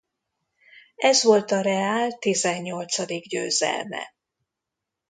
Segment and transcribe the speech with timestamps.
[0.95, 4.13] Ez volt a Real tizennyolcadik győzelme.